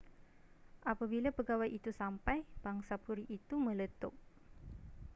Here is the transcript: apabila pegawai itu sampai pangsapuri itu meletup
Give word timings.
apabila 0.91 1.29
pegawai 1.37 1.69
itu 1.77 1.89
sampai 1.99 2.37
pangsapuri 2.65 3.21
itu 3.37 3.55
meletup 3.65 4.13